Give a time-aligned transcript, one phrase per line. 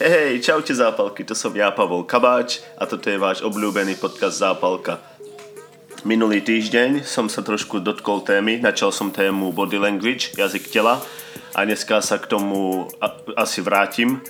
[0.00, 4.96] Hej, čaute zápalky, to som ja, Pavol Kabáč a toto je váš obľúbený podcast Zápalka.
[6.08, 11.04] Minulý týždeň som sa trošku dotkol témy, načal som tému body language, jazyk tela
[11.52, 12.88] a dneska sa k tomu
[13.36, 14.24] asi vrátim,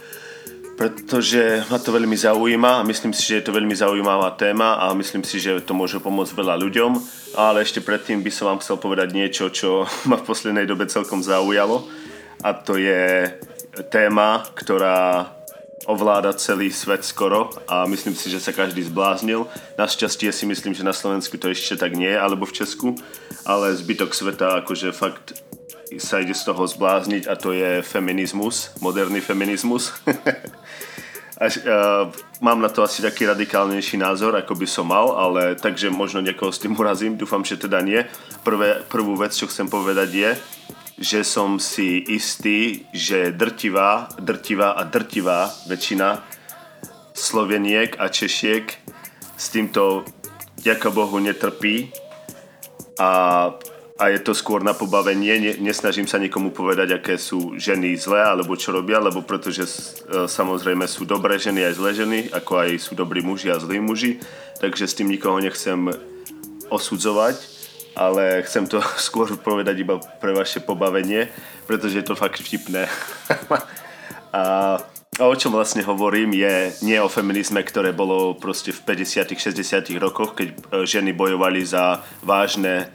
[0.75, 4.91] pretože ma to veľmi zaujíma a myslím si, že je to veľmi zaujímavá téma a
[4.99, 6.99] myslím si, že to môže pomôcť veľa ľuďom,
[7.39, 11.23] ale ešte predtým by som vám chcel povedať niečo, čo ma v poslednej dobe celkom
[11.23, 11.87] zaujalo
[12.43, 13.31] a to je
[13.87, 15.39] téma, ktorá
[15.89, 19.49] ovláda celý svet skoro a myslím si, že sa každý zbláznil.
[19.81, 22.89] Našťastie si myslím, že na Slovensku to ešte tak nie je, alebo v Česku,
[23.49, 25.41] ale zbytok sveta akože fakt
[25.99, 29.91] sa ide z toho zblázniť a to je feminizmus, moderný feminizmus.
[31.41, 32.13] Až, uh,
[32.45, 36.53] mám na to asi taký radikálnejší názor, ako by som mal, ale takže možno niekoho
[36.53, 38.05] s tým urazím, dúfam, že teda nie.
[38.45, 40.31] Prvé, prvú vec, čo chcem povedať je,
[41.01, 46.21] že som si istý, že drtivá, drtivá a drtivá väčšina
[47.17, 48.69] Sloveniek a Češiek
[49.33, 50.05] s týmto,
[50.61, 51.89] ďaká Bohu, netrpí.
[53.01, 53.11] A,
[53.97, 55.41] a je to skôr na pobavenie.
[55.41, 60.29] Ne, nesnažím sa nikomu povedať, aké sú ženy zlé alebo čo robia, lebo pretože e,
[60.29, 64.21] samozrejme sú dobré ženy aj zlé ženy, ako aj sú dobrí muži a zlí muži,
[64.61, 65.89] takže s tým nikoho nechcem
[66.69, 67.60] osudzovať
[67.97, 71.29] ale chcem to skôr povedať iba pre vaše pobavenie,
[71.67, 72.87] pretože je to fakt vtipné.
[74.37, 74.43] a,
[75.19, 76.55] a o čom vlastne hovorím je
[76.87, 82.03] nie o feminizme, ktoré bolo proste v 50 60 rokoch, keď e, ženy bojovali za
[82.23, 82.89] vážne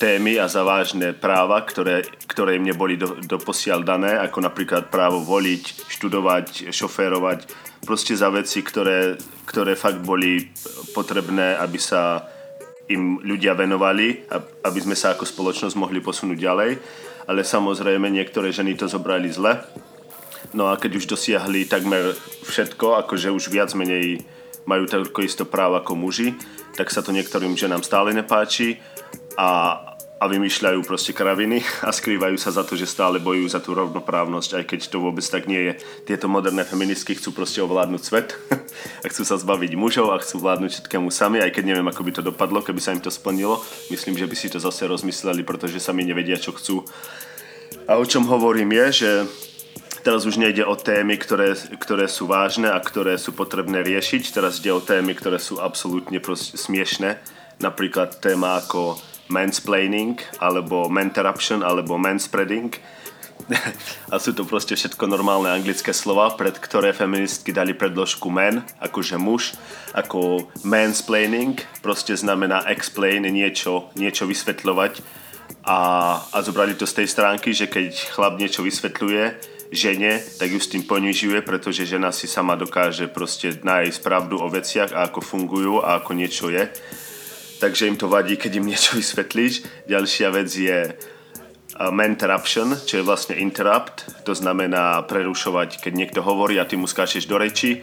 [0.00, 5.20] témy a za vážne práva, ktoré, ktoré im neboli do, doposiaľ dané, ako napríklad právo
[5.24, 7.48] voliť, študovať, šoférovať,
[7.84, 10.48] proste za veci, ktoré, ktoré fakt boli
[10.96, 12.24] potrebné, aby sa
[12.88, 14.28] im ľudia venovali,
[14.64, 16.70] aby sme sa ako spoločnosť mohli posunúť ďalej.
[17.24, 19.56] Ale samozrejme niektoré ženy to zobrali zle.
[20.52, 22.12] No a keď už dosiahli takmer
[22.44, 24.20] všetko, akože už viac menej
[24.68, 26.36] majú toľko isto práv ako muži,
[26.76, 28.76] tak sa to niektorým ženám stále nepáči
[29.40, 29.76] a,
[30.22, 34.62] a vymýšľajú proste kraviny a skrývajú sa za to, že stále bojujú za tú rovnoprávnosť,
[34.62, 35.72] aj keď to vôbec tak nie je.
[36.06, 38.38] Tieto moderné feministky chcú proste ovládnuť svet
[39.04, 42.12] a chcú sa zbaviť mužov a chcú vládnuť všetkému sami, aj keď neviem, ako by
[42.14, 43.58] to dopadlo, keby sa im to splnilo.
[43.90, 46.86] Myslím, že by si to zase rozmysleli, pretože sami nevedia, čo chcú.
[47.84, 49.10] A o čom hovorím je, že
[50.06, 54.30] teraz už nejde o témy, ktoré, ktoré sú vážne a ktoré sú potrebné riešiť.
[54.30, 57.18] Teraz ide o témy, ktoré sú absolútne smiešne.
[57.60, 58.96] Napríklad téma ako
[59.28, 62.76] mansplaining, alebo menterruption, alebo manspreading.
[64.12, 69.20] a sú to proste všetko normálne anglické slova, pred ktoré feministky dali predložku man, akože
[69.20, 69.52] muž,
[69.92, 75.04] ako mansplaining, proste znamená explain, niečo, niečo vysvetľovať
[75.64, 75.80] a,
[76.32, 80.70] a zobrali to z tej stránky, že keď chlap niečo vysvetľuje žene, tak ju s
[80.70, 85.74] tým ponižuje, pretože žena si sama dokáže proste nájsť pravdu o veciach a ako fungujú
[85.82, 86.70] a ako niečo je
[87.60, 89.86] takže im to vadí, keď im niečo vysvetlíš.
[89.86, 90.78] Ďalšia vec je
[91.80, 97.26] interruption, čo je vlastne interrupt, to znamená prerušovať, keď niekto hovorí a ty mu skáčeš
[97.26, 97.82] do reči.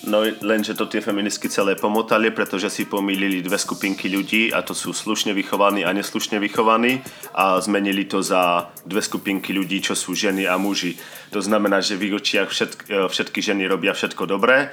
[0.00, 4.72] No lenže to tie feministky celé pomotali, pretože si pomýlili dve skupinky ľudí a to
[4.72, 7.04] sú slušne vychovaní a neslušne vychovaní
[7.36, 10.96] a zmenili to za dve skupinky ľudí, čo sú ženy a muži.
[11.36, 14.72] To znamená, že v ich očiach všetky, všetky ženy robia všetko dobré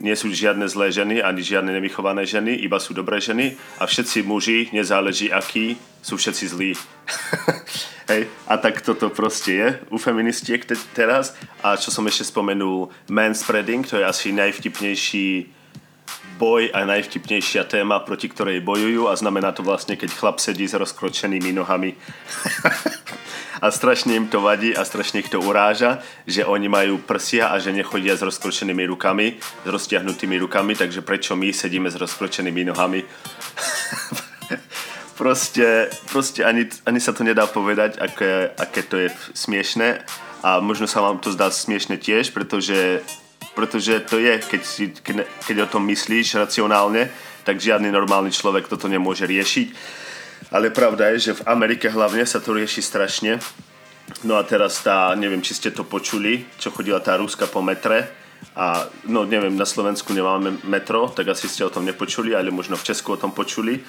[0.00, 4.22] nie sú žiadne zlé ženy ani žiadne nevychované ženy, iba sú dobré ženy a všetci
[4.28, 6.70] muži, nezáleží akí, sú všetci zlí.
[8.10, 11.34] Hej, a tak toto proste je u feministiek te- teraz.
[11.58, 15.50] A čo som ešte spomenul, manspreading, to je asi najvtipnejší
[16.38, 20.78] boj a najvtipnejšia téma, proti ktorej bojujú a znamená to vlastne, keď chlap sedí s
[20.78, 21.96] rozkročenými nohami.
[23.62, 27.58] a strašne im to vadí a strašne ich to uráža, že oni majú prsia a
[27.58, 33.00] že nechodia s rozkročenými rukami, s roztiahnutými rukami, takže prečo my sedíme s rozkročenými nohami?
[35.16, 40.04] proste, proste ani, ani sa to nedá povedať, aké, aké to je smiešné
[40.44, 43.00] a možno sa vám to zdá smiešne tiež, pretože,
[43.56, 44.62] pretože to je, keď,
[45.00, 45.16] keď,
[45.48, 47.08] keď o tom myslíš racionálne,
[47.48, 49.96] tak žiadny normálny človek toto nemôže riešiť
[50.56, 53.36] ale pravda je, že v Amerike hlavne sa to rieši strašne.
[54.24, 58.08] No a teraz tá, neviem, či ste to počuli, čo chodila tá Ruska po metre.
[58.56, 62.80] A no neviem, na Slovensku nemáme metro, tak asi ste o tom nepočuli, ale možno
[62.80, 63.84] v Česku o tom počuli.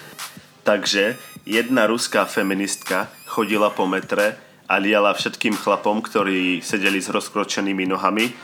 [0.68, 1.16] Takže
[1.48, 4.36] jedna ruská feministka chodila po metre
[4.68, 8.36] a liala všetkým chlapom, ktorí sedeli s rozkročenými nohami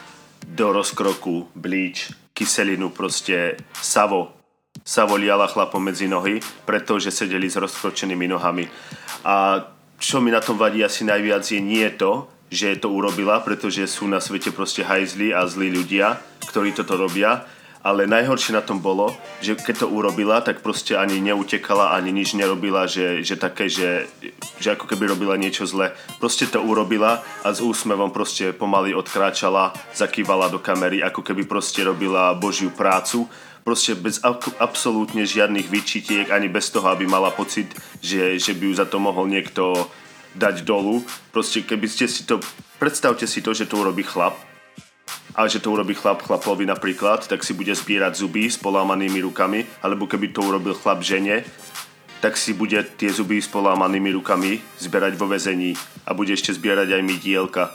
[0.48, 4.43] do rozkroku blíč, kyselinu, proste savo,
[4.84, 8.68] sa voliala chlapom medzi nohy, pretože sedeli s rozkročenými nohami.
[9.24, 9.64] A
[9.96, 14.06] čo mi na tom vadí asi najviac je nie to, že to urobila, pretože sú
[14.06, 17.48] na svete proste hajzli a zlí ľudia, ktorí toto robia
[17.84, 19.12] ale najhoršie na tom bolo,
[19.44, 24.08] že keď to urobila, tak proste ani neutekala, ani nič nerobila, že, že také, že,
[24.64, 25.92] že ako keby robila niečo zle.
[26.24, 31.84] Proste to urobila a s úsmevom proste pomaly odkráčala, zakývala do kamery, ako keby proste
[31.84, 33.28] robila božiu prácu.
[33.64, 34.20] Proste bez
[34.60, 37.72] absolútne žiadnych výčitiek, ani bez toho, aby mala pocit,
[38.04, 39.88] že, že by ju za to mohol niekto
[40.36, 41.00] dať dolu.
[41.32, 42.44] Proste keby ste si to,
[42.78, 44.36] predstavte si to, že to urobí chlap,
[45.34, 49.66] a že to urobí chlap chlapovi napríklad, tak si bude zbierať zuby s polámanými rukami,
[49.82, 51.42] alebo keby to urobil chlap žene,
[52.22, 55.74] tak si bude tie zuby s polámanými rukami zbierať vo vezení
[56.06, 57.74] a bude ešte zbierať aj mydielka.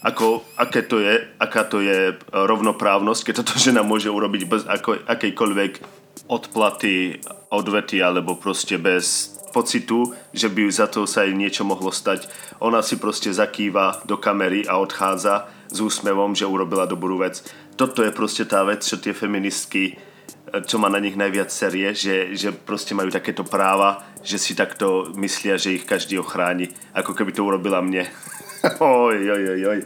[0.00, 4.62] Ako, aké to je, aká to je e, rovnoprávnosť, keď toto žena môže urobiť bez
[4.64, 5.72] ako, akejkoľvek
[6.30, 7.20] odplaty,
[7.52, 12.30] odvety alebo proste bez pocitu, že by za to sa jej niečo mohlo stať.
[12.62, 17.42] Ona si proste zakýva do kamery a odchádza s úsmevom, že urobila dobrú vec.
[17.74, 19.98] Toto je proste tá vec, čo tie feministky,
[20.66, 25.10] čo má na nich najviac série, že, že proste majú takéto práva, že si takto
[25.18, 26.70] myslia, že ich každý ochráni.
[26.94, 28.06] Ako keby to urobila mne.
[28.80, 29.80] oj, oj, oj, oj.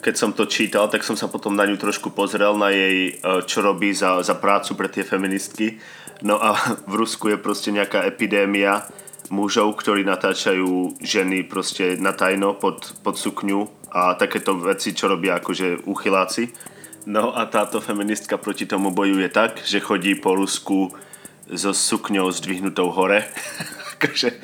[0.00, 3.44] Keď som to čítal, tak som sa potom na ňu trošku pozrel, na jej, e,
[3.44, 5.80] čo robí za, za prácu pre tie feministky.
[6.24, 6.56] No a
[6.90, 8.84] v Rusku je proste nejaká epidémia
[9.30, 15.38] mužov, ktorí natáčajú ženy proste na tajno pod, pod sukňu a takéto veci, čo robia
[15.38, 16.50] akože uchyláci.
[17.08, 20.92] No a táto feministka proti tomu bojuje tak, že chodí po Rusku
[21.48, 23.24] so sukňou zdvihnutou hore.
[23.96, 24.36] akože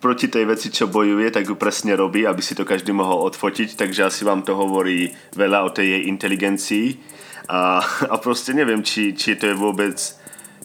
[0.00, 3.76] proti tej veci, čo bojuje, tak ju presne robí, aby si to každý mohol odfotiť,
[3.76, 6.86] takže asi vám to hovorí veľa o tej jej inteligencii.
[7.52, 10.00] A, a proste neviem, či, či to je vôbec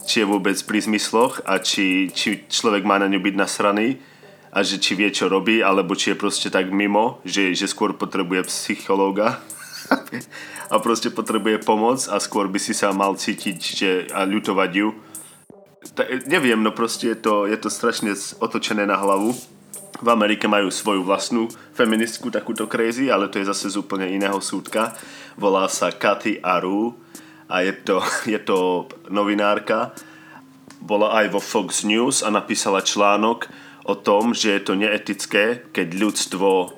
[0.06, 3.98] či je vôbec pri zmysloch a či, či človek má na ňu byť nasraný
[4.54, 7.98] a že či vie, čo robí, alebo či je proste tak mimo, že, že skôr
[7.98, 9.42] potrebuje psychológa
[10.74, 14.90] a proste potrebuje pomoc a skôr by si sa mal cítiť že, a ľutovať ju.
[15.94, 19.38] Ta, neviem, no proste je to, je to strašne otočené na hlavu.
[19.96, 24.42] V Amerike majú svoju vlastnú feministku, takúto crazy, ale to je zase z úplne iného
[24.42, 24.98] súdka.
[25.38, 26.98] Volá sa Katy Aru
[27.48, 28.02] a je to,
[28.34, 29.94] je to novinárka.
[30.82, 33.48] Bola aj vo Fox News a napísala článok,
[33.86, 36.74] o tom, že je to neetické, keď ľudstvo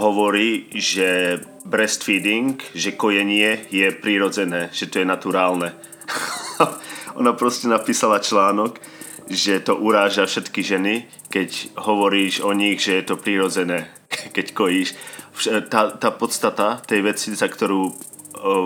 [0.00, 5.76] hovorí, že breastfeeding, že kojenie je prírodzené, že to je naturálne.
[7.18, 8.78] Ona proste napísala článok,
[9.26, 10.94] že to uráža všetky ženy,
[11.28, 13.90] keď hovoríš o nich, že je to prírodzené,
[14.36, 14.94] keď kojíš.
[15.70, 17.94] Tá, tá podstata tej veci, za ktorú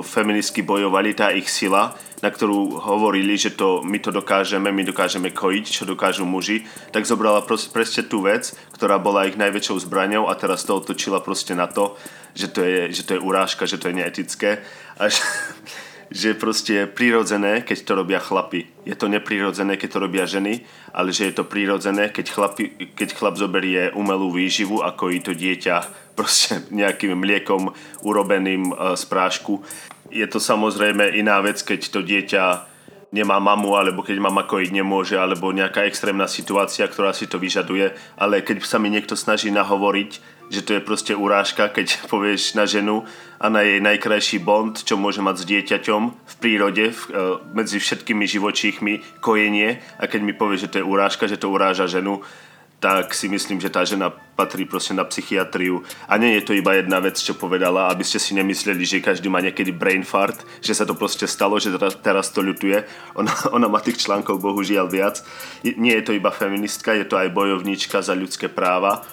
[0.04, 5.34] feministky bojovali, tá ich sila, na ktorú hovorili, že to, my to dokážeme, my dokážeme
[5.34, 6.62] kojiť, čo dokážu muži,
[6.94, 11.19] tak zobrala proste, presne tú vec, ktorá bola ich najväčšou zbraňou a teraz to otočila
[11.19, 11.99] proste na to,
[12.37, 14.62] že to je, že to je urážka, že to je neetické.
[15.00, 15.19] A že,
[16.12, 18.69] že proste je prirodzené, keď to robia chlapi.
[18.85, 20.61] Je to neprirodzené, keď to robia ženy,
[20.93, 25.32] ale že je to prirodzené, keď, chlapi, keď chlap zoberie umelú výživu, ako i to
[25.32, 25.76] dieťa
[26.19, 27.73] proste nejakým mliekom
[28.05, 29.64] urobeným e, z prášku
[30.12, 32.44] je to samozrejme iná vec, keď to dieťa
[33.12, 37.93] nemá mamu, alebo keď mama kojiť nemôže, alebo nejaká extrémna situácia, ktorá si to vyžaduje.
[38.17, 40.20] Ale keď sa mi niekto snaží nahovoriť,
[40.52, 43.08] že to je proste urážka, keď povieš na ženu
[43.40, 47.21] a na jej najkrajší bond, čo môže mať s dieťaťom v prírode, v, e,
[47.56, 51.88] medzi všetkými živočíchmi, kojenie a keď mi povieš, že to je urážka, že to uráža
[51.88, 52.21] ženu,
[52.82, 55.87] tak si myslím, že tá žena patrí proste na psychiatriu.
[56.11, 59.30] A nie je to iba jedna vec, čo povedala, aby ste si nemysleli, že každý
[59.30, 62.82] má niekedy brain fart, že sa to proste stalo, že teraz, teraz to ľutuje.
[63.14, 65.23] Ona, ona má tých článkov bohužiaľ viac.
[65.62, 69.06] Nie je to iba feministka, je to aj bojovníčka za ľudské práva.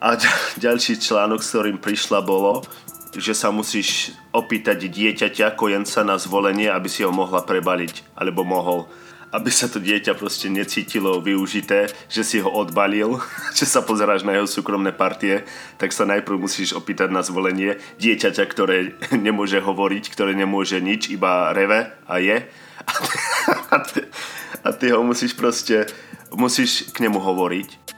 [0.00, 0.16] A
[0.56, 2.64] ďalší článok, s ktorým prišla, bolo,
[3.12, 8.88] že sa musíš opýtať dieťaťa, kojenca na zvolenie, aby si ho mohla prebaliť, alebo mohol
[9.30, 13.22] aby sa to dieťa proste necítilo využité, že si ho odbalil,
[13.58, 15.46] že sa pozeráš na jeho súkromné partie,
[15.78, 21.54] tak sa najprv musíš opýtať na zvolenie dieťaťa, ktoré nemôže hovoriť, ktoré nemôže nič, iba
[21.54, 22.42] reve a je.
[23.70, 24.02] A ty,
[24.66, 25.86] a ty ho musíš proste,
[26.34, 27.89] musíš k nemu hovoriť,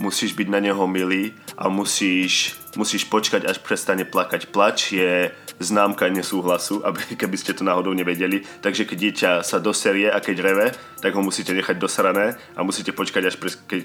[0.00, 4.48] musíš byť na neho milý a musíš, musíš počkať, až prestane plakať.
[4.48, 5.30] Plač je
[5.60, 8.42] známka nesúhlasu, aby, keby ste to náhodou nevedeli.
[8.64, 10.66] Takže keď dieťa sa doserie a keď reve,
[11.04, 13.80] tak ho musíte nechať dosrané a musíte počkať, až, pre, keď,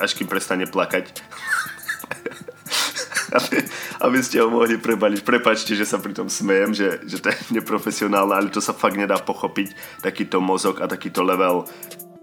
[0.00, 1.12] až kým prestane plakať.
[3.36, 3.58] aby,
[4.00, 5.20] aby ste ho mohli prebaliť.
[5.20, 8.96] Prepačte, že sa pri tom smejem, že, že to je neprofesionálne, ale to sa fakt
[8.96, 11.68] nedá pochopiť, takýto mozog a takýto level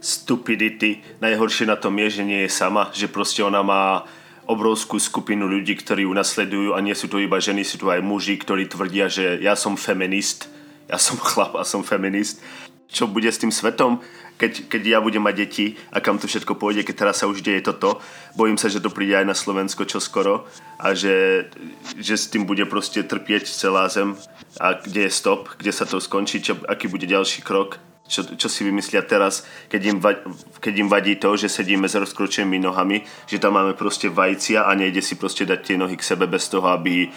[0.06, 1.02] stupidity.
[1.18, 4.06] Najhoršie na tom je, že nie je sama, že proste ona má
[4.46, 8.06] obrovskú skupinu ľudí, ktorí ju nasledujú a nie sú to iba ženy, sú to aj
[8.06, 10.46] muži, ktorí tvrdia, že ja som feminist,
[10.86, 12.38] ja som chlap a som feminist.
[12.86, 13.98] Čo bude s tým svetom,
[14.38, 17.42] keď, keď ja budem mať deti a kam to všetko pôjde, keď teraz sa už
[17.42, 17.98] deje toto.
[18.38, 20.46] Bojím sa, že to príde aj na Slovensko čoskoro
[20.78, 21.50] a že,
[21.98, 24.14] že s tým bude proste trpieť celá zem
[24.62, 28.48] a kde je stop, kde sa to skončí, čo, aký bude ďalší krok čo, čo
[28.50, 30.14] si vymyslia teraz, keď im, va,
[30.62, 34.72] keď im vadí to, že sedíme s rozkročenými nohami, že tam máme proste vajcia a
[34.78, 37.10] nejde si proste dať tie nohy k sebe bez toho, aby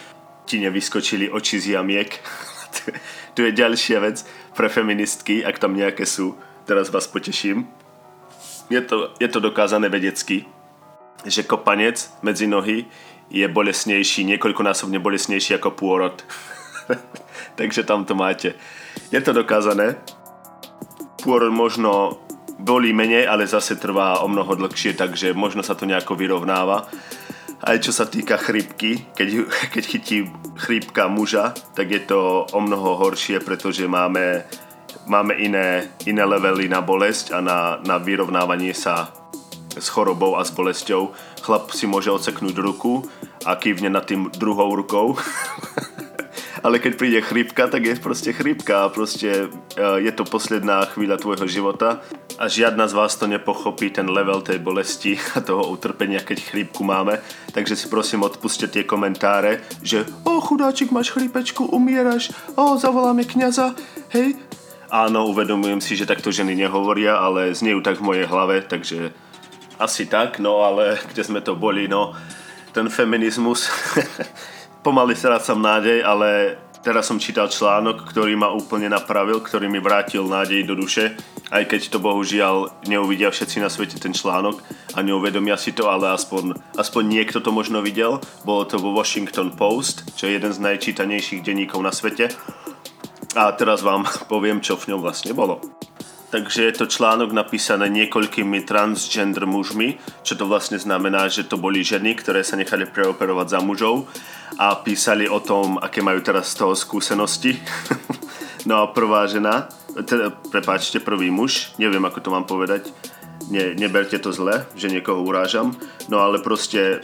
[0.49, 2.09] ti nevyskočili oči z jamiek.
[3.37, 4.25] tu je ďalšia vec
[4.57, 6.41] pre feministky, ak tam nejaké sú.
[6.65, 7.69] Teraz vás poteším.
[8.73, 10.45] Je to, je to dokázané vedecky,
[11.25, 12.89] že kopanec medzi nohy
[13.29, 16.17] je bolesnejší, niekoľkonásobne bolesnejší ako pôrod.
[17.61, 18.57] Takže tam to máte.
[19.13, 20.01] Je to dokázané
[21.23, 22.23] pôrod možno
[22.59, 26.91] bolí menej, ale zase trvá o mnoho dlhšie, takže možno sa to nejako vyrovnáva.
[27.59, 29.29] Aj čo sa týka chrípky, keď,
[29.75, 30.19] keď chytí
[30.59, 34.43] chrípka muža, tak je to o mnoho horšie, pretože máme,
[35.07, 39.15] máme iné, iné levely na bolesť a na, na vyrovnávanie sa
[39.79, 41.15] s chorobou a s bolesťou.
[41.47, 43.07] Chlap si môže oceknúť ruku
[43.47, 45.15] a kývne nad tým druhou rukou
[46.63, 51.19] ale keď príde chrípka, tak je proste chrípka a proste e, je to posledná chvíľa
[51.19, 52.03] tvojho života.
[52.39, 56.83] A žiadna z vás to nepochopí, ten level tej bolesti a toho utrpenia, keď chrípku
[56.83, 57.19] máme.
[57.55, 63.75] Takže si prosím odpuste tie komentáre, že o chudáčik, máš chrípečku, umieraš, o zavoláme kniaza,
[64.15, 64.39] hej.
[64.89, 69.13] Áno, uvedomujem si, že takto ženy nehovoria, ale znejú tak v mojej hlave, takže
[69.77, 72.17] asi tak, no ale kde sme to boli, no
[72.73, 73.69] ten feminizmus
[74.83, 80.25] pomaly strácam nádej, ale teraz som čítal článok, ktorý ma úplne napravil, ktorý mi vrátil
[80.25, 81.19] nádej do duše,
[81.51, 84.61] aj keď to bohužiaľ neuvidia všetci na svete ten článok
[84.95, 88.23] a neuvedomia si to, ale aspoň, aspoň niekto to možno videl.
[88.45, 92.31] Bolo to vo Washington Post, čo je jeden z najčítanejších denníkov na svete.
[93.37, 95.61] A teraz vám poviem, čo v ňom vlastne bolo.
[96.29, 101.81] Takže je to článok napísaný niekoľkými transgender mužmi, čo to vlastne znamená, že to boli
[101.81, 104.05] ženy, ktoré sa nechali preoperovať za mužov
[104.61, 107.57] a písali o tom, aké majú teraz z toho skúsenosti.
[108.69, 109.73] no a prvá žena,
[110.05, 112.93] teda, prepáčte, prvý muž, neviem ako to mám povedať,
[113.49, 115.73] ne, neberte to zle, že niekoho urážam,
[116.13, 117.01] no ale proste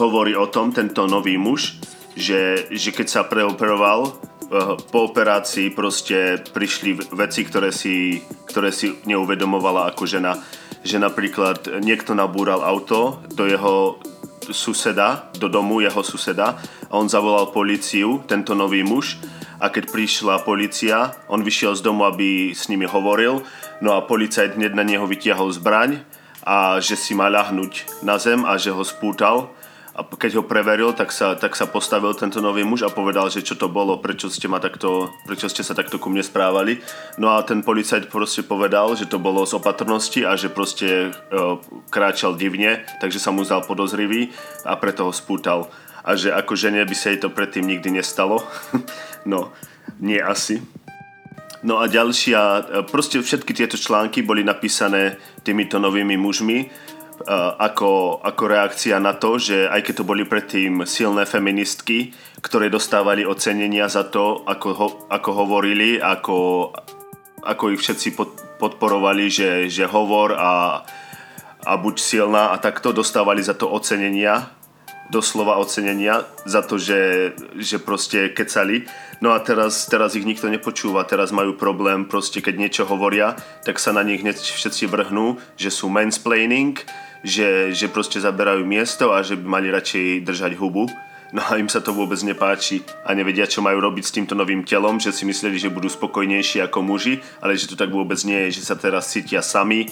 [0.00, 1.76] hovorí o tom tento nový muž,
[2.20, 8.18] že, že keď sa preoperoval, Eh, po operácii proste prišli veci, ktoré si,
[8.50, 10.34] ktoré si neuvedomovala ako žena.
[10.82, 14.02] Že napríklad niekto nabúral auto do jeho
[14.50, 16.58] suseda, do domu jeho suseda
[16.90, 19.22] a on zavolal policiu, tento nový muž
[19.62, 23.46] a keď prišla policia, on vyšiel z domu, aby s nimi hovoril,
[23.78, 26.02] no a policajt hneď na neho vytiahol zbraň
[26.42, 29.54] a že si má ľahnúť na zem a že ho spútal
[30.00, 33.44] a keď ho preveril, tak sa, tak sa postavil tento nový muž a povedal, že
[33.44, 36.80] čo to bolo, prečo ste, ma takto, prečo ste sa takto ku mne správali.
[37.20, 41.60] No a ten policajt proste povedal, že to bolo z opatrnosti a že proste uh,
[41.92, 44.32] kráčal divne, takže sa mu zdal podozrivý
[44.64, 45.68] a preto ho spútal.
[46.00, 48.40] A že ako žene by sa jej to predtým nikdy nestalo.
[49.28, 49.52] no,
[50.00, 50.64] nie asi.
[51.60, 56.72] No a ďalšia, e, proste všetky tieto články boli napísané týmito novými mužmi,
[57.28, 63.28] ako, ako reakcia na to, že aj keď to boli predtým silné feministky, ktoré dostávali
[63.28, 66.70] ocenenia za to, ako, ho, ako hovorili, ako,
[67.44, 70.84] ako ich všetci pod, podporovali, že, že hovor a,
[71.64, 74.48] a buď silná a takto dostávali za to ocenenia,
[75.10, 78.86] doslova ocenenia za to, že, že proste kecali.
[79.20, 83.36] No a teraz, teraz ich nikto nepočúva, teraz majú problém, proste keď niečo hovoria,
[83.66, 86.80] tak sa na nich hneď všetci vrhnú, že sú mansplaining,
[87.20, 90.88] že, že proste zaberajú miesto a že by mali radšej držať hubu.
[91.30, 94.66] No a im sa to vôbec nepáči a nevedia, čo majú robiť s týmto novým
[94.66, 98.50] telom, že si mysleli, že budú spokojnejší ako muži, ale že to tak vôbec nie
[98.50, 99.86] je, že sa teraz cítia sami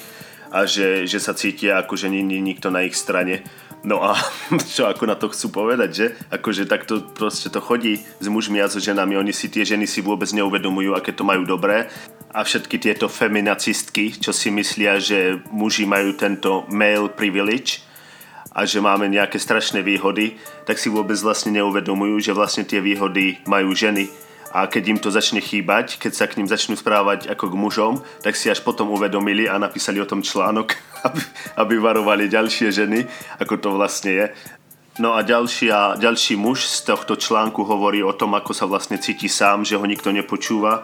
[0.50, 3.46] a že, že sa cítia ako, že nie je nikto na ich strane.
[3.86, 4.18] No a
[4.74, 6.06] čo ako na to chcú povedať, že?
[6.34, 9.14] Akože takto proste to chodí s mužmi a so ženami.
[9.14, 11.86] Oni si tie ženy si vôbec neuvedomujú, aké to majú dobré
[12.32, 17.80] a všetky tieto feminacistky, čo si myslia, že muži majú tento male privilege
[18.52, 20.36] a že máme nejaké strašné výhody,
[20.68, 24.10] tak si vôbec vlastne neuvedomujú, že vlastne tie výhody majú ženy.
[24.48, 27.94] A keď im to začne chýbať, keď sa k ním začnú správať ako k mužom,
[28.24, 30.72] tak si až potom uvedomili a napísali o tom článok,
[31.08, 31.22] aby,
[31.60, 33.04] aby varovali ďalšie ženy,
[33.40, 34.26] ako to vlastne je.
[34.98, 39.30] No a ďalšia, ďalší muž z tohto článku hovorí o tom, ako sa vlastne cíti
[39.30, 40.82] sám, že ho nikto nepočúva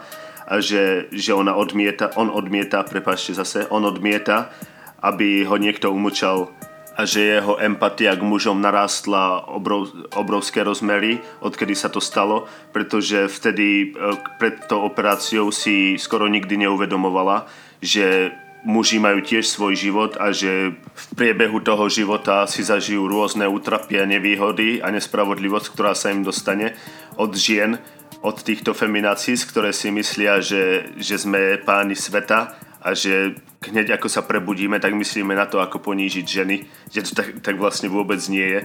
[0.60, 4.52] že, že ona odmieta, on odmieta, prepáčte zase, on odmieta,
[5.00, 6.52] aby ho niekto umlčal
[6.94, 13.26] a že jeho empatia k mužom narastla obrov, obrovské rozmery, odkedy sa to stalo, pretože
[13.26, 17.50] vtedy e, pred tou operáciou si skoro nikdy neuvedomovala,
[17.82, 18.30] že
[18.62, 23.98] muži majú tiež svoj život a že v priebehu toho života si zažijú rôzne útrapy
[24.00, 26.78] a nevýhody a nespravodlivosť, ktorá sa im dostane
[27.18, 27.82] od žien,
[28.24, 33.36] od týchto feminací, ktoré si myslia, že, že sme páni sveta a že
[33.68, 37.60] hneď ako sa prebudíme, tak myslíme na to, ako ponížiť ženy, že to tak, tak
[37.60, 38.60] vlastne vôbec nie je.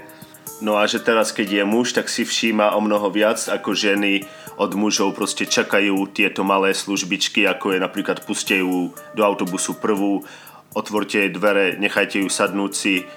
[0.64, 4.24] No a že teraz, keď je muž, tak si všíma o mnoho viac, ako ženy
[4.60, 10.24] od mužov proste čakajú tieto malé službičky, ako je napríklad pustejú do autobusu prvú,
[10.72, 13.08] otvorte jej dvere, nechajte ju sadnúť si.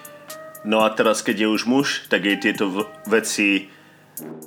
[0.63, 3.67] No a teraz, keď je už muž, tak jej tieto veci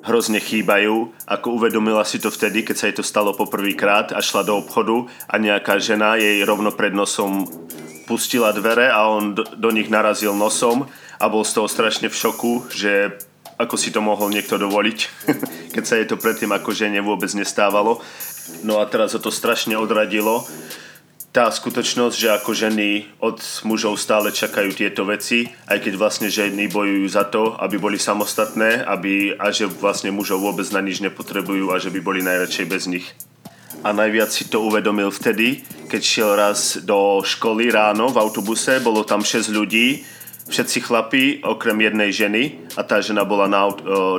[0.05, 4.45] hrozne chýbajú, ako uvedomila si to vtedy, keď sa jej to stalo poprvýkrát a šla
[4.45, 7.49] do obchodu a nejaká žena jej rovno pred nosom
[8.05, 10.85] pustila dvere a on do, do nich narazil nosom
[11.17, 13.17] a bol z toho strašne v šoku, že
[13.57, 14.99] ako si to mohol niekto dovoliť,
[15.73, 18.03] keď sa jej to predtým ako žene vôbec nestávalo.
[18.61, 20.45] No a teraz ho to strašne odradilo
[21.35, 26.71] tá skutočnosť, že ako ženy od mužov stále čakajú tieto veci, aj keď vlastne ženy
[26.71, 31.75] bojujú za to, aby boli samostatné aby, a že vlastne mužov vôbec na nič nepotrebujú
[31.75, 33.11] a že by boli najradšej bez nich.
[33.83, 35.59] A najviac si to uvedomil vtedy,
[35.91, 40.07] keď šiel raz do školy ráno v autobuse, bolo tam 6 ľudí
[40.45, 42.43] všetci chlapí, okrem jednej ženy
[42.77, 43.65] a tá žena bola na,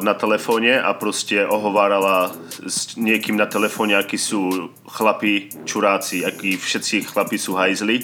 [0.02, 2.34] na telefóne a proste ohovárala
[2.66, 8.02] s niekým na telefóne, akí sú chlapí čuráci, akí všetci chlapí sú hajzli.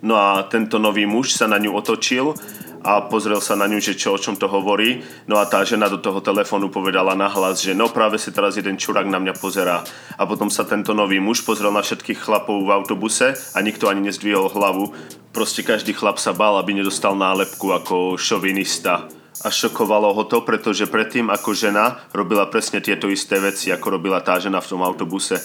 [0.00, 2.32] No a tento nový muž sa na ňu otočil
[2.80, 5.04] a pozrel sa na ňu, že čo, o čom to hovorí.
[5.28, 8.80] No a tá žena do toho telefónu povedala nahlas, že no práve si teraz jeden
[8.80, 9.84] čurák na mňa pozerá.
[10.16, 14.08] A potom sa tento nový muž pozrel na všetkých chlapov v autobuse a nikto ani
[14.08, 14.96] nezdvihol hlavu.
[15.36, 19.06] Proste každý chlap sa bál, aby nedostal nálepku ako šovinista.
[19.40, 24.20] A šokovalo ho to, pretože predtým ako žena robila presne tieto isté veci, ako robila
[24.20, 25.40] tá žena v tom autobuse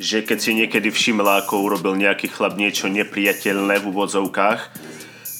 [0.00, 4.60] že keď si niekedy všimla, ako urobil nejaký chlap niečo nepriateľné v úvodzovkách,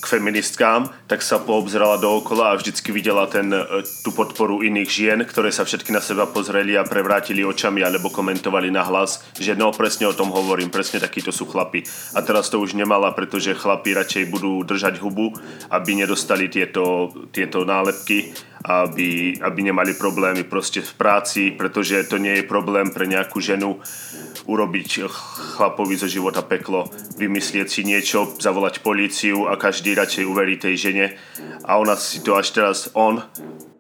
[0.01, 5.21] k feministkám, tak sa poobzerala dookola a vždycky videla ten, e, tú podporu iných žien,
[5.29, 9.71] ktoré sa všetky na seba pozreli a prevrátili očami alebo komentovali na hlas, že no
[9.77, 11.85] presne o tom hovorím, presne takíto sú chlapi.
[12.17, 15.37] A teraz to už nemala, pretože chlapi radšej budú držať hubu,
[15.69, 18.33] aby nedostali tieto, tieto nálepky,
[18.65, 23.81] aby, aby nemali problémy proste v práci, pretože to nie je problém pre nejakú ženu
[24.51, 25.07] urobiť
[25.55, 31.07] chlapovi zo života peklo, vymyslieť si niečo, zavolať políciu a každý radšej uverí tej žene.
[31.63, 33.23] A ona si to až teraz, on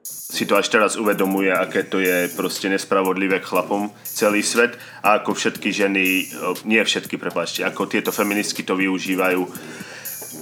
[0.07, 4.79] si to až teraz uvedomuje, aké to je proste nespravodlivé k chlapom celý svet.
[5.03, 6.31] A ako všetky ženy,
[6.63, 9.43] nie všetky, prepáčte, ako tieto feministky to využívajú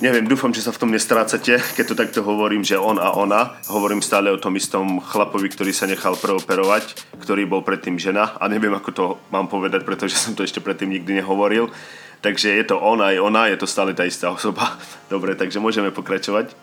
[0.00, 3.58] neviem, dúfam, že sa v tom nestrácate, keď to takto hovorím, že on a ona.
[3.66, 8.46] Hovorím stále o tom istom chlapovi, ktorý sa nechal preoperovať, ktorý bol predtým žena a
[8.46, 11.70] neviem, ako to mám povedať, pretože som to ešte predtým nikdy nehovoril.
[12.18, 14.78] Takže je to on aj ona, je to stále tá istá osoba.
[15.12, 16.54] Dobre, takže môžeme pokračovať.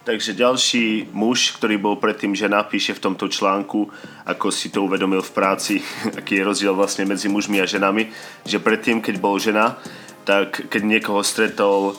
[0.00, 3.92] Takže ďalší muž, ktorý bol predtým žena, píše v tomto článku,
[4.24, 5.74] ako si to uvedomil v práci,
[6.18, 8.10] aký je rozdiel vlastne medzi mužmi a ženami,
[8.46, 9.76] že predtým, keď bol žena,
[10.24, 11.96] tak keď niekoho stretol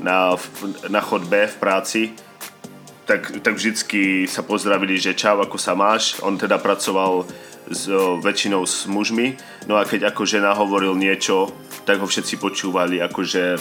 [0.00, 0.34] na,
[0.90, 2.02] na chodbe v práci,
[3.04, 6.16] tak, tak vždycky sa pozdravili, že čau, ako sa máš.
[6.24, 7.28] On teda pracoval
[7.68, 9.36] s o, väčšinou s mužmi,
[9.68, 10.56] no a keď ako žena
[10.96, 11.52] niečo,
[11.84, 13.60] tak ho všetci počúvali, akože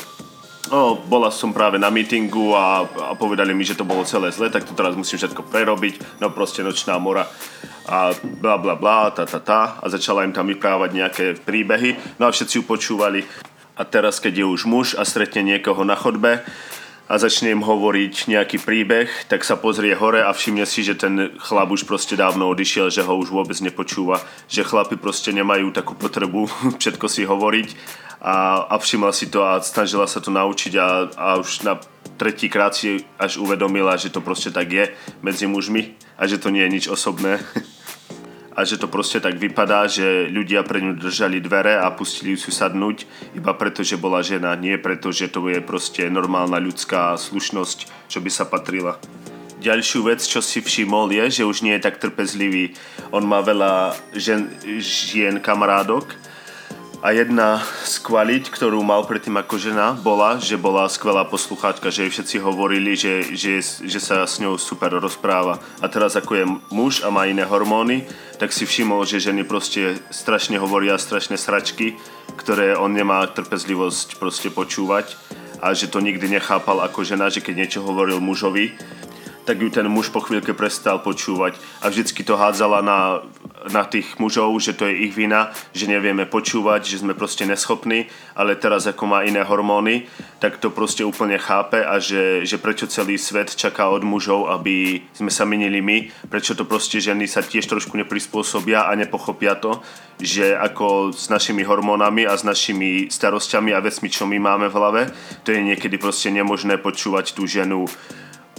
[0.71, 4.51] no, bola som práve na meetingu a, a povedali mi, že to bolo celé zle,
[4.51, 7.27] tak to teraz musím všetko prerobiť, no proste nočná mora
[7.83, 9.61] a bla bla bla, ta ta ta.
[9.83, 13.27] A začala im tam vyprávať nejaké príbehy, no a všetci ju počúvali
[13.73, 16.45] a teraz, keď je už muž a stretne niekoho na chodbe
[17.03, 21.35] a začne im hovoriť nejaký príbeh, tak sa pozrie hore a všimne si, že ten
[21.35, 25.93] chlap už proste dávno odišiel, že ho už vôbec nepočúva, že chlapi proste nemajú takú
[25.99, 26.47] potrebu
[26.81, 27.69] všetko si hovoriť
[28.23, 31.75] a, a všimla si to a snažila sa to naučiť a, a už na
[32.15, 34.87] tretíkrát si až uvedomila, že to proste tak je
[35.19, 37.41] medzi mužmi a že to nie je nič osobné.
[38.53, 42.49] a že to proste tak vypadá, že ľudia pre ňu držali dvere a pustili ju
[42.53, 48.09] sadnúť iba preto, že bola žena, nie preto, že to je proste normálna ľudská slušnosť,
[48.09, 49.01] čo by sa patrila.
[49.63, 52.75] Ďalšiu vec, čo si všimol je, že už nie je tak trpezlivý.
[53.15, 54.51] On má veľa žen,
[54.83, 56.11] žien kamarádok
[57.03, 62.07] a jedna z kvalit, ktorú mal predtým ako žena, bola, že bola skvelá poslucháčka, že
[62.07, 65.59] jej všetci hovorili, že, že, že sa s ňou super rozpráva.
[65.83, 68.07] A teraz ako je muž a má iné hormóny,
[68.39, 71.99] tak si všimol, že ženy proste strašne hovoria strašné sračky,
[72.39, 75.19] ktoré on nemá trpezlivosť proste počúvať
[75.59, 78.79] a že to nikdy nechápal ako žena, že keď niečo hovoril mužovi,
[79.43, 83.27] tak ju ten muž po chvíľke prestal počúvať a vždycky to hádzala na,
[83.71, 88.09] na tých mužov, že to je ich vina, že nevieme počúvať, že sme proste neschopní,
[88.35, 90.09] ale teraz ako má iné hormóny,
[90.43, 95.05] tak to proste úplne chápe a že, že prečo celý svet čaká od mužov, aby
[95.15, 99.79] sme sa menili my, prečo to proste ženy sa tiež trošku neprispôsobia a nepochopia to,
[100.19, 104.77] že ako s našimi hormónami a s našimi starosťami a vecmi, čo my máme v
[104.77, 105.01] hlave,
[105.47, 107.87] to je niekedy proste nemožné počúvať tú ženu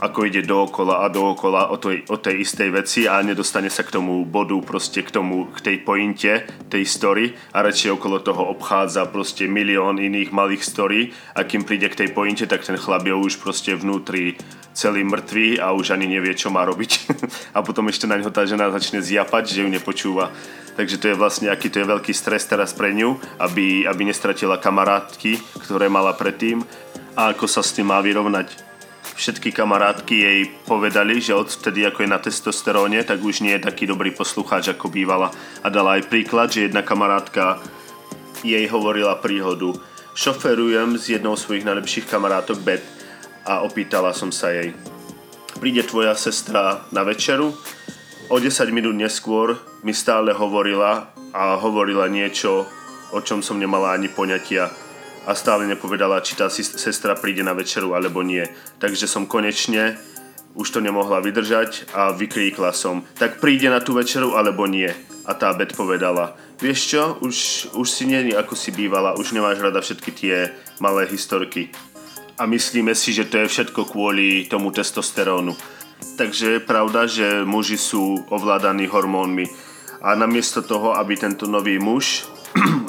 [0.03, 3.95] ako ide dookola a dookola o tej, o tej istej veci a nedostane sa k
[3.95, 6.33] tomu bodu, proste k tomu, k tej pointe,
[6.67, 11.87] tej story a radšej okolo toho obchádza proste milión iných malých story a kým príde
[11.87, 14.35] k tej pointe, tak ten chlap je už proste vnútri
[14.75, 16.91] celý mŕtvý a už ani nevie, čo má robiť.
[17.57, 20.35] a potom ešte na ňo tá žena začne zjapať, že ju nepočúva.
[20.75, 24.59] Takže to je vlastne, aký to je veľký stres teraz pre ňu, aby, aby nestratila
[24.59, 26.67] kamarátky, ktoré mala predtým
[27.15, 28.74] a ako sa s tým má vyrovnať
[29.15, 33.87] všetky kamarátky jej povedali, že odtedy ako je na testosteróne, tak už nie je taký
[33.87, 35.31] dobrý poslucháč ako bývala.
[35.63, 37.63] A dala aj príklad, že jedna kamarátka
[38.43, 39.73] jej hovorila príhodu.
[40.15, 42.87] Šoferujem s jednou svojich najlepších kamarátok Beth
[43.47, 44.75] a opýtala som sa jej.
[45.59, 47.55] Príde tvoja sestra na večeru?
[48.31, 52.67] O 10 minút neskôr mi stále hovorila a hovorila niečo,
[53.15, 54.84] o čom som nemala ani poňatia
[55.25, 58.45] a stále nepovedala, či tá sestra príde na večeru alebo nie.
[58.81, 59.97] Takže som konečne
[60.55, 64.91] už to nemohla vydržať a vykríkla som, tak príde na tú večeru alebo nie.
[65.27, 67.37] A tá Bet povedala, vieš čo, už,
[67.75, 71.75] už si nie ako si bývala, už nemáš rada všetky tie malé historky.
[72.39, 75.55] A myslíme si, že to je všetko kvôli tomu testosterónu.
[76.15, 79.47] Takže je pravda, že muži sú ovládaní hormónmi.
[80.05, 82.29] A namiesto toho, aby tento nový muž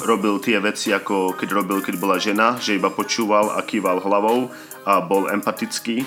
[0.06, 4.48] robil tie veci, ako keď robil, keď bola žena, že iba počúval a kýval hlavou
[4.86, 6.06] a bol empatický,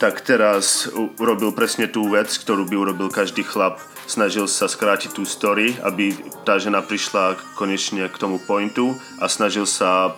[0.00, 3.82] tak teraz urobil presne tú vec, ktorú by urobil každý chlap.
[4.08, 9.68] Snažil sa skrátiť tú story, aby tá žena prišla konečne k tomu pointu a snažil
[9.68, 10.16] sa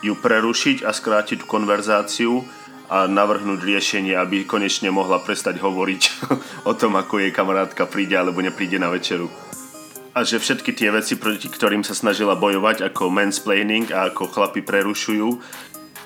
[0.00, 2.46] ju prerušiť a skrátiť tú konverzáciu
[2.86, 6.02] a navrhnúť riešenie, aby konečne mohla prestať hovoriť
[6.70, 9.26] o tom, ako jej kamarátka príde alebo nepríde na večeru
[10.16, 14.64] a že všetky tie veci, proti ktorým sa snažila bojovať ako mansplaining a ako chlapi
[14.64, 15.28] prerušujú,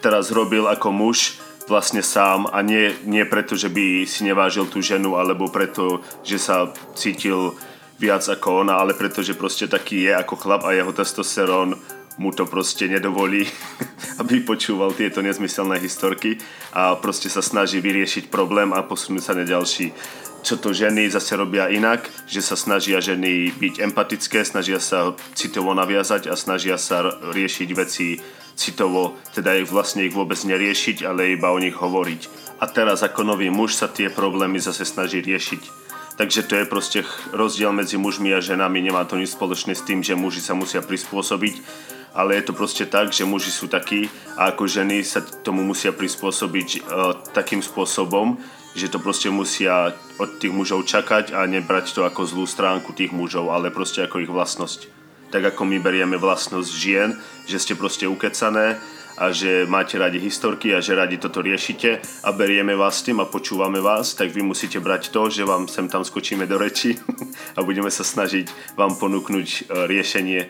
[0.03, 1.38] teraz robil ako muž
[1.70, 6.42] vlastne sám a nie, nie preto, že by si nevážil tú ženu alebo preto, že
[6.42, 7.55] sa cítil
[8.03, 11.79] viac ako ona, ale preto, že proste taký je ako chlap a jeho testosterón
[12.18, 13.46] mu to proste nedovolí,
[14.20, 16.42] aby počúval tieto nezmyselné historky
[16.75, 19.94] a proste sa snaží vyriešiť problém a posunúť sa na ďalší
[20.40, 25.76] čo to ženy zase robia inak, že sa snažia ženy byť empatické, snažia sa citovo
[25.76, 28.20] naviazať a snažia sa riešiť veci
[28.61, 32.20] citovo, teda ich vlastne ich vôbec neriešiť, ale iba o nich hovoriť.
[32.61, 35.81] A teraz ako nový muž sa tie problémy zase snaží riešiť.
[36.20, 37.00] Takže to je proste
[37.33, 40.85] rozdiel medzi mužmi a ženami, nemá to nič spoločné s tým, že muži sa musia
[40.85, 41.64] prispôsobiť,
[42.12, 45.96] ale je to proste tak, že muži sú takí a ako ženy sa tomu musia
[45.96, 48.37] prispôsobiť uh, takým spôsobom,
[48.74, 53.11] že to proste musia od tých mužov čakať a nebrať to ako zlú stránku tých
[53.11, 54.87] mužov, ale proste ako ich vlastnosť.
[55.30, 57.14] Tak ako my berieme vlastnosť žien,
[57.46, 58.78] že ste proste ukecané
[59.20, 63.28] a že máte radi historky a že radi toto riešite a berieme vás tým a
[63.28, 66.96] počúvame vás, tak vy musíte brať to, že vám sem tam skočíme do reči
[67.56, 69.61] a budeme sa snažiť vám ponúknuť e,
[69.92, 70.40] riešenie.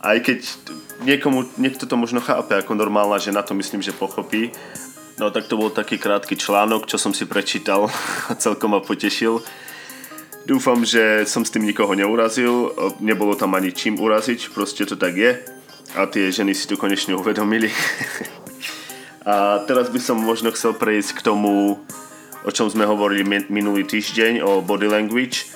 [0.00, 0.40] Aj keď
[1.04, 4.52] niekomu, niekto to možno chápe ako normálna žena, to myslím, že pochopí,
[5.20, 7.92] No tak to bol taký krátky článok, čo som si prečítal
[8.24, 9.44] a celkom ma potešil.
[10.48, 12.72] Dúfam, že som s tým nikoho neurazil,
[13.04, 15.36] nebolo tam ani čím uraziť, proste to tak je
[15.92, 17.68] a tie ženy si to konečne uvedomili.
[19.28, 21.76] a teraz by som možno chcel prejsť k tomu,
[22.40, 25.52] o čom sme hovorili minulý týždeň, o body language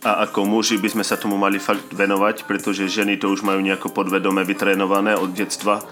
[0.00, 3.60] a ako muži by sme sa tomu mali fakt venovať, pretože ženy to už majú
[3.60, 5.84] nejako podvedome vytrénované od detstva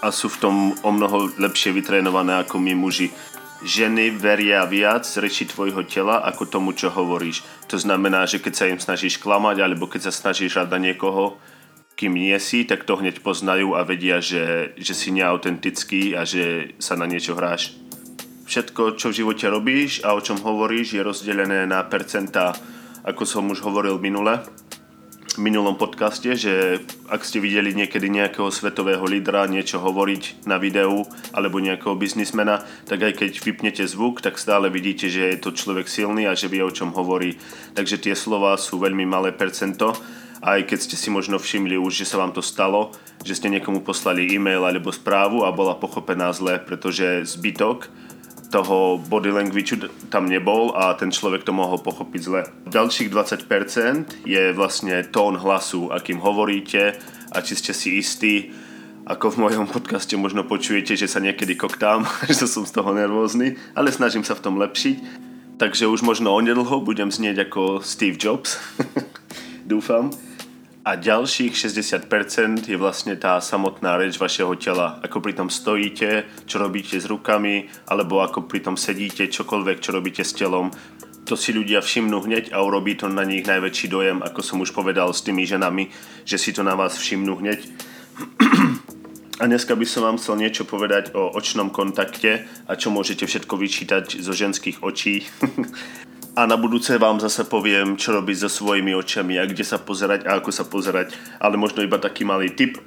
[0.00, 3.12] a sú v tom o mnoho lepšie vytrénované ako my muži.
[3.60, 7.44] Ženy veria viac reči tvojho tela ako tomu, čo hovoríš.
[7.68, 11.36] To znamená, že keď sa im snažíš klamať alebo keď sa snažíš rada niekoho,
[12.00, 16.72] kým nie si, tak to hneď poznajú a vedia, že, že si neautentický a že
[16.80, 17.76] sa na niečo hráš.
[18.48, 22.56] Všetko, čo v živote robíš a o čom hovoríš, je rozdelené na percentá,
[23.04, 24.40] ako som už hovoril minule
[25.38, 31.62] minulom podcaste, že ak ste videli niekedy nejakého svetového lídra niečo hovoriť na videu alebo
[31.62, 36.26] nejakého biznismena, tak aj keď vypnete zvuk, tak stále vidíte, že je to človek silný
[36.26, 37.38] a že vie o čom hovorí.
[37.78, 39.94] Takže tie slova sú veľmi malé percento
[40.40, 43.84] aj keď ste si možno všimli už, že sa vám to stalo, že ste niekomu
[43.84, 47.92] poslali e-mail alebo správu a bola pochopená zle, pretože zbytok
[48.50, 49.78] toho body language
[50.10, 52.42] tam nebol a ten človek to mohol pochopiť zle.
[52.66, 56.98] Ďalších 20% je vlastne tón hlasu, akým hovoríte
[57.30, 58.50] a či ste si istí,
[59.06, 63.54] ako v mojom podcaste možno počujete, že sa niekedy koktám, že som z toho nervózny,
[63.78, 65.28] ale snažím sa v tom lepšiť.
[65.60, 68.56] Takže už možno onedlho budem znieť ako Steve Jobs.
[69.70, 70.08] Dúfam.
[70.80, 74.96] A ďalších 60% je vlastne tá samotná reč vašeho tela.
[75.04, 79.92] Ako pri tom stojíte, čo robíte s rukami, alebo ako pri tom sedíte, čokoľvek, čo
[79.92, 80.72] robíte s telom.
[81.28, 84.72] To si ľudia všimnú hneď a urobí to na nich najväčší dojem, ako som už
[84.72, 85.92] povedal s tými ženami,
[86.24, 87.60] že si to na vás všimnú hneď.
[89.36, 93.52] A dneska by som vám chcel niečo povedať o očnom kontakte a čo môžete všetko
[93.56, 95.28] vyčítať zo ženských očí.
[96.36, 100.26] a na budúce vám zase poviem, čo robiť so svojimi očami a kde sa pozerať
[100.26, 101.14] a ako sa pozerať.
[101.42, 102.78] Ale možno iba taký malý tip,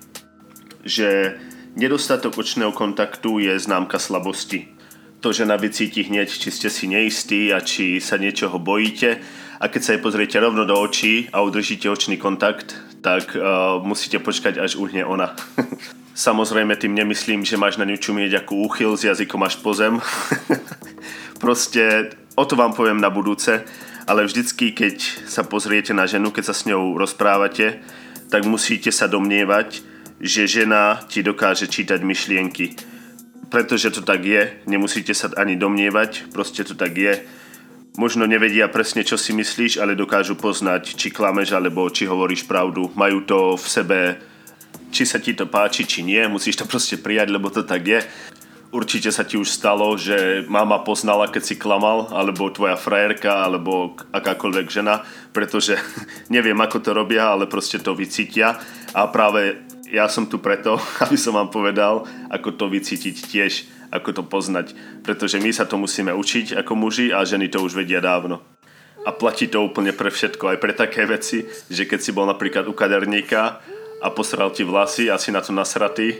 [0.84, 1.38] že
[1.76, 4.72] nedostatok očného kontaktu je známka slabosti.
[5.24, 9.24] To, že na vycíti hneď, či ste si neistí a či sa niečoho bojíte
[9.60, 14.20] a keď sa jej pozriete rovno do očí a udržíte očný kontakt, tak uh, musíte
[14.20, 15.36] počkať, až uhne ona.
[16.14, 19.98] Samozrejme tým nemyslím, že máš na ňu čumieť ako úchyl s jazykom až po zem.
[21.44, 23.64] Proste o to vám poviem na budúce,
[24.08, 27.80] ale vždycky, keď sa pozriete na ženu, keď sa s ňou rozprávate,
[28.28, 29.82] tak musíte sa domnievať,
[30.20, 32.76] že žena ti dokáže čítať myšlienky.
[33.48, 37.22] Pretože to tak je, nemusíte sa ani domnievať, proste to tak je.
[37.94, 42.90] Možno nevedia presne, čo si myslíš, ale dokážu poznať, či klameš alebo či hovoríš pravdu.
[42.98, 44.00] Majú to v sebe
[44.94, 48.00] či sa ti to páči, či nie, musíš to proste prijať, lebo to tak je.
[48.74, 53.94] Určite sa ti už stalo, že mama poznala, keď si klamal, alebo tvoja frajerka, alebo
[54.10, 55.78] akákoľvek žena, pretože
[56.34, 58.58] neviem, ako to robia, ale proste to vycítia.
[58.98, 59.62] A práve
[59.94, 63.54] ja som tu preto, aby som vám povedal, ako to vycítiť tiež,
[63.94, 64.74] ako to poznať.
[65.06, 68.42] Pretože my sa to musíme učiť ako muži a ženy to už vedia dávno.
[69.06, 72.66] A platí to úplne pre všetko, aj pre také veci, že keď si bol napríklad
[72.66, 73.62] u kaderníka
[74.02, 76.18] a posral ti vlasy a na to nasratý,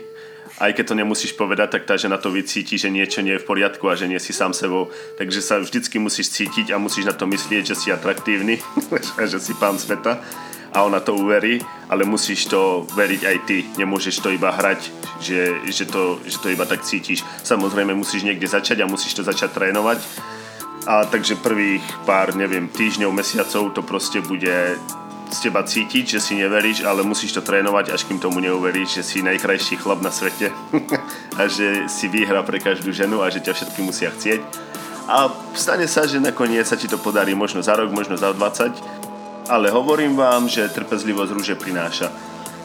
[0.60, 3.48] aj keď to nemusíš povedať, tak tá žena to vycíti, že niečo nie je v
[3.48, 4.90] poriadku a že nie si sám sebou.
[5.18, 8.62] Takže sa vždycky musíš cítiť a musíš na to myslieť, že si atraktívny
[9.30, 10.22] že si pán sveta
[10.74, 13.62] a ona to uverí, ale musíš to veriť aj ty.
[13.78, 14.90] Nemôžeš to iba hrať,
[15.22, 17.22] že, že, to, že to iba tak cítiš.
[17.46, 20.02] Samozrejme musíš niekde začať a musíš to začať trénovať.
[20.84, 24.76] A takže prvých pár, neviem, týždňov, mesiacov to proste bude
[25.30, 29.02] z teba cítiť, že si neveríš, ale musíš to trénovať, až kým tomu neuveríš, že
[29.02, 30.52] si najkrajší chlap na svete
[31.40, 34.40] a že si výhra pre každú ženu a že ťa všetky musia chcieť.
[35.04, 39.52] A stane sa, že nakoniec sa ti to podarí možno za rok, možno za 20,
[39.52, 42.08] ale hovorím vám, že trpezlivosť rúže prináša.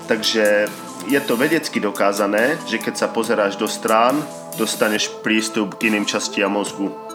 [0.08, 0.72] Takže
[1.12, 4.20] je to vedecky dokázané, že keď sa pozeráš do strán,
[4.56, 7.09] dostaneš prístup k iným častiam mozgu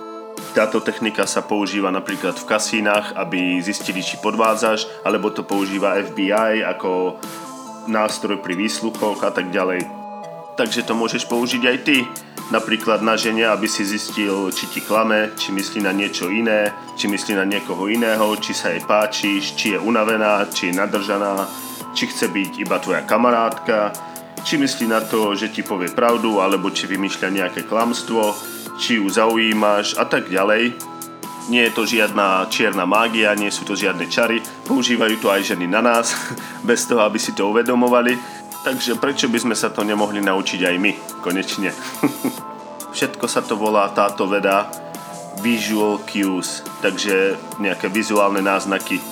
[0.54, 6.62] táto technika sa používa napríklad v kasínach, aby zistili, či podvádzaš, alebo to používa FBI
[6.62, 7.18] ako
[7.90, 9.82] nástroj pri výsluchoch a tak ďalej.
[10.54, 12.06] Takže to môžeš použiť aj ty.
[12.54, 17.10] Napríklad na žene, aby si zistil, či ti klame, či myslí na niečo iné, či
[17.10, 21.50] myslí na niekoho iného, či sa jej páčiš, či je unavená, či je nadržaná,
[21.98, 23.90] či chce byť iba tvoja kamarátka,
[24.46, 29.06] či myslí na to, že ti povie pravdu, alebo či vymýšľa nejaké klamstvo, či ju
[29.06, 30.74] zaujímaš a tak ďalej.
[31.52, 35.68] Nie je to žiadna čierna mágia, nie sú to žiadne čary, používajú to aj ženy
[35.68, 36.16] na nás,
[36.68, 38.16] bez toho, aby si to uvedomovali.
[38.64, 41.68] Takže prečo by sme sa to nemohli naučiť aj my, konečne.
[42.96, 44.72] Všetko sa to volá táto veda
[45.44, 49.02] visual cues, takže nejaké vizuálne náznaky.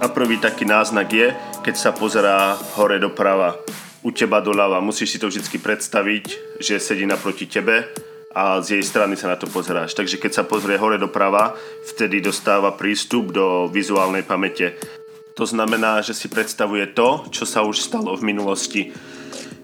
[0.00, 1.28] A prvý taký náznak je,
[1.60, 3.52] keď sa pozerá hore doprava,
[4.00, 4.80] u teba doľava.
[4.80, 7.84] Musíš si to vždy predstaviť, že sedí naproti tebe
[8.30, 9.98] a z jej strany sa na to pozeráš.
[9.98, 14.78] Takže keď sa pozrie hore doprava, vtedy dostáva prístup do vizuálnej pamäte.
[15.34, 18.94] To znamená, že si predstavuje to, čo sa už stalo v minulosti.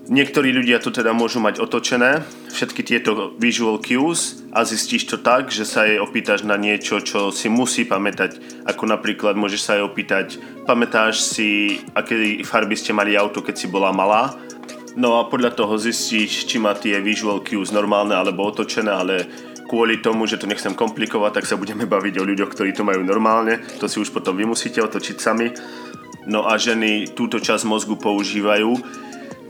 [0.06, 2.22] Niektorí ľudia to teda môžu mať otočené,
[2.54, 7.34] všetky tieto visual cues a zistíš to tak, že sa jej opýtaš na niečo, čo
[7.34, 8.62] si musí pamätať.
[8.70, 13.66] Ako napríklad môžeš sa jej opýtať, pamätáš si, aké farby ste mali auto, keď si
[13.66, 14.38] bola malá?
[14.96, 19.28] No a podľa toho zistíš, či má tie visual cues normálne alebo otočené, ale
[19.68, 23.04] kvôli tomu, že to nechcem komplikovať, tak sa budeme baviť o ľuďoch, ktorí to majú
[23.04, 23.60] normálne.
[23.76, 25.52] To si už potom vy musíte otočiť sami.
[26.24, 28.72] No a ženy túto časť mozgu používajú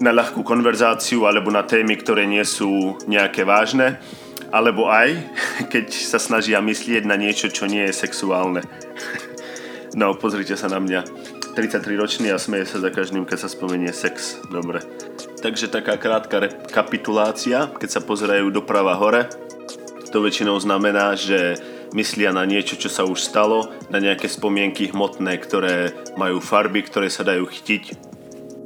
[0.02, 4.02] na ľahkú konverzáciu alebo na témy, ktoré nie sú nejaké vážne.
[4.50, 5.14] Alebo aj,
[5.72, 8.66] keď sa snažia myslieť na niečo, čo nie je sexuálne.
[9.96, 11.08] No, pozrite sa na mňa.
[11.56, 14.44] 33 ročný a smeje sa za každým, keď sa spomenie sex.
[14.52, 14.84] Dobre.
[15.36, 19.28] Takže taká krátka rekapitulácia, keď sa pozerajú doprava hore,
[20.08, 21.60] to väčšinou znamená, že
[21.92, 27.12] myslia na niečo, čo sa už stalo, na nejaké spomienky hmotné, ktoré majú farby, ktoré
[27.12, 27.84] sa dajú chytiť.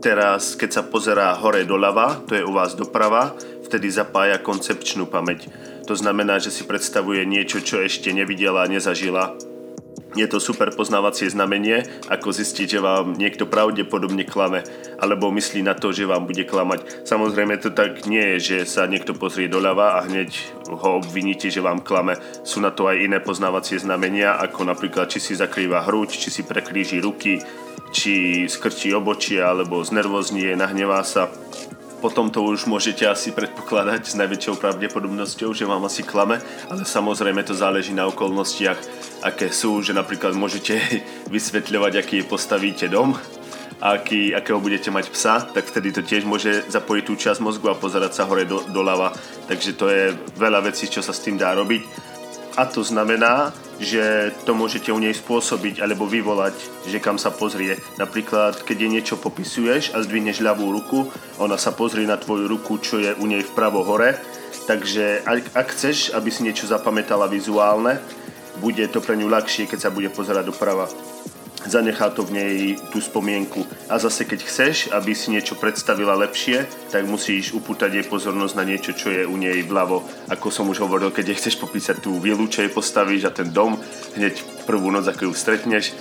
[0.01, 5.51] Teraz, keď sa pozerá hore doľava, to je u vás doprava, vtedy zapája koncepčnú pamäť.
[5.91, 9.35] To znamená, že si predstavuje niečo, čo ešte nevidela, nezažila
[10.19, 14.67] je to super poznávacie znamenie, ako zistiť, že vám niekto pravdepodobne klame,
[14.99, 17.07] alebo myslí na to, že vám bude klamať.
[17.07, 20.31] Samozrejme to tak nie je, že sa niekto pozrie doľava a hneď
[20.67, 22.19] ho obviníte, že vám klame.
[22.43, 26.43] Sú na to aj iné poznávacie znamenia, ako napríklad či si zakrýva hruď, či si
[26.43, 27.39] prekríži ruky,
[27.95, 31.31] či skrčí obočie, alebo znervoznie, nahnevá sa
[32.01, 36.41] potom to už môžete asi predpokladať s najväčšou pravdepodobnosťou, že vám asi klame,
[36.73, 40.81] ale samozrejme to záleží na okolnostiach, aké sú, že napríklad môžete
[41.35, 43.17] vysvetľovať, aký postavíte dom,
[43.81, 47.81] aký, akého budete mať psa, tak vtedy to tiež môže zapojiť tú časť mozgu a
[47.81, 49.17] pozerať sa hore do, doľava.
[49.49, 52.11] Takže to je veľa vecí, čo sa s tým dá robiť.
[52.59, 56.53] A to znamená, že to môžete u nej spôsobiť alebo vyvolať,
[56.85, 57.81] že kam sa pozrie.
[57.97, 61.09] Napríklad, keď je niečo popisuješ a zdvihneš ľavú ruku,
[61.41, 64.19] ona sa pozrie na tvoju ruku, čo je u nej vpravo hore.
[64.69, 68.03] Takže ak, ak chceš, aby si niečo zapamätala vizuálne,
[68.59, 70.91] bude to pre ňu ľahšie, keď sa bude pozerať doprava
[71.67, 72.55] zanechá to v nej
[72.89, 73.67] tú spomienku.
[73.91, 78.65] A zase keď chceš, aby si niečo predstavila lepšie, tak musíš upútať jej pozornosť na
[78.65, 80.01] niečo, čo je u nej vľavo.
[80.33, 83.53] Ako som už hovoril, keď jej chceš popísať tú vilu, čo jej postavíš a ten
[83.53, 83.77] dom,
[84.17, 85.93] hneď prvú noc, ako ju stretneš,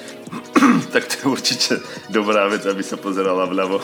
[0.93, 1.73] tak to je určite
[2.07, 3.83] dobrá vec, aby sa pozerala vľavo.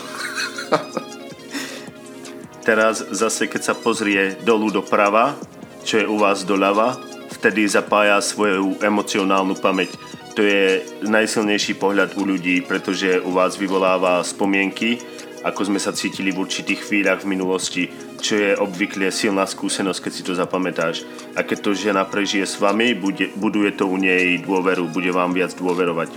[2.66, 5.38] Teraz zase, keď sa pozrie dolu doprava,
[5.86, 6.98] čo je u vás doľava,
[7.36, 9.92] vtedy zapája svoju emocionálnu pamäť
[10.36, 15.00] to je najsilnejší pohľad u ľudí, pretože u vás vyvoláva spomienky,
[15.40, 17.88] ako sme sa cítili v určitých chvíľach v minulosti,
[18.20, 21.08] čo je obvykle silná skúsenosť, keď si to zapamätáš.
[21.32, 25.32] A keď to žena prežije s vami, bude, buduje to u nej dôveru, bude vám
[25.32, 26.12] viac dôverovať.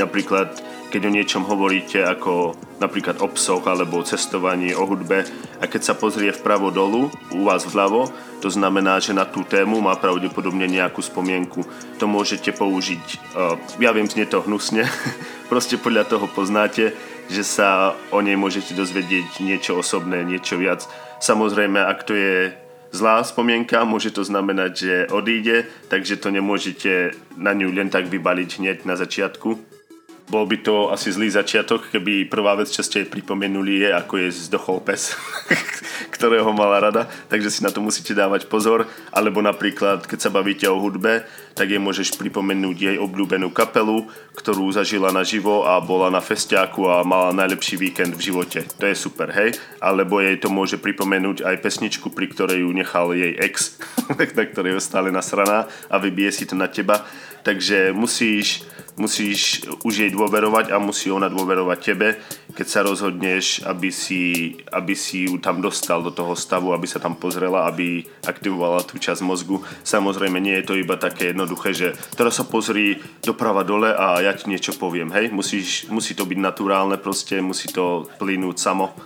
[0.00, 0.56] Napríklad
[0.96, 5.28] keď o niečom hovoríte ako napríklad o psoch alebo o cestovaní, o hudbe
[5.60, 8.08] a keď sa pozrie vpravo dolu, u vás vľavo,
[8.40, 11.68] to znamená, že na tú tému má pravdepodobne nejakú spomienku.
[12.00, 13.04] To môžete použiť,
[13.36, 14.88] uh, ja viem, znie to hnusne,
[15.52, 16.96] proste podľa toho poznáte,
[17.28, 20.80] že sa o nej môžete dozvedieť niečo osobné, niečo viac.
[21.20, 22.56] Samozrejme, ak to je
[22.96, 28.64] zlá spomienka, môže to znamenať, že odíde, takže to nemôžete na ňu len tak vybaliť
[28.64, 29.75] hneď na začiatku
[30.26, 34.28] bol by to asi zlý začiatok, keby prvá vec, čo ste pripomenuli je, ako je
[34.50, 35.14] zdochol pes,
[36.14, 38.90] ktorého mala rada, takže si na to musíte dávať pozor.
[39.14, 41.22] Alebo napríklad, keď sa bavíte o hudbe,
[41.54, 47.06] tak jej môžeš pripomenúť jej obľúbenú kapelu, ktorú zažila naživo a bola na festiáku a
[47.06, 48.66] mala najlepší víkend v živote.
[48.82, 49.54] To je super, hej?
[49.78, 53.78] Alebo jej to môže pripomenúť aj pesničku, pri ktorej ju nechal jej ex,
[54.10, 57.06] na ktorej je stále nasraná a vybije si to na teba.
[57.46, 62.16] Takže musíš musíš už jej dôverovať a musí ona dôverovať tebe,
[62.56, 66.96] keď sa rozhodneš, aby si, aby si ju tam dostal do toho stavu, aby sa
[66.96, 69.60] tam pozrela, aby aktivovala tú časť mozgu.
[69.84, 74.32] Samozrejme, nie je to iba také jednoduché, že teraz sa pozri doprava dole a ja
[74.32, 75.28] ti niečo poviem, hej?
[75.28, 78.96] Musíš, musí to byť naturálne proste, musí to plynúť samo.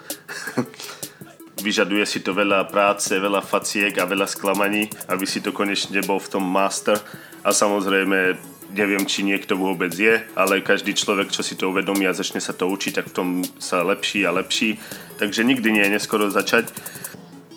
[1.61, 6.17] vyžaduje si to veľa práce, veľa faciek a veľa sklamaní, aby si to konečne bol
[6.17, 6.97] v tom master.
[7.45, 8.37] A samozrejme
[8.75, 12.55] neviem, či niekto vôbec je, ale každý človek, čo si to uvedomí a začne sa
[12.55, 13.29] to učiť, tak v tom
[13.59, 14.79] sa lepší a lepší.
[15.19, 16.71] Takže nikdy nie je neskoro začať.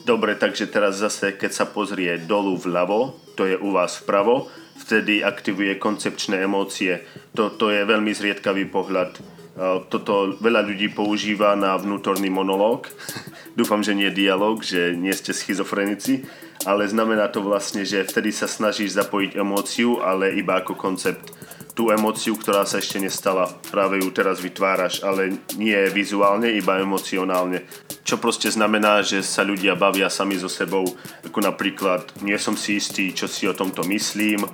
[0.03, 5.23] Dobre, takže teraz zase, keď sa pozrie dolu vľavo, to je u vás vpravo, vtedy
[5.23, 7.07] aktivuje koncepčné emócie.
[7.31, 9.32] Toto je veľmi zriedkavý pohľad.
[9.53, 12.89] Toto veľa ľudí používa na vnútorný monológ.
[13.59, 16.25] Dúfam, že nie dialog, že nie ste schizofrenici
[16.65, 21.35] ale znamená to vlastne, že vtedy sa snažíš zapojiť emóciu, ale iba ako koncept.
[21.73, 27.65] Tú emóciu, ktorá sa ešte nestala, práve ju teraz vytváraš, ale nie vizuálne, iba emocionálne.
[28.05, 30.85] Čo proste znamená, že sa ľudia bavia sami so sebou,
[31.25, 34.45] ako napríklad nie som si istý, čo si o tomto myslím,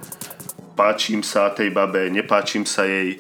[0.80, 3.20] páčim sa tej babe, nepáčim sa jej,